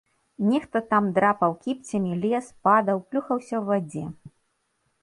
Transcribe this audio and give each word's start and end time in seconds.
Нехта 0.51 0.81
там 0.93 1.09
драпаў 1.17 1.53
кіпцямі, 1.67 2.17
лез, 2.25 2.51
падаў, 2.69 2.97
плюхаўся 3.13 3.53
ў 3.61 3.63
вадзе. 3.71 4.05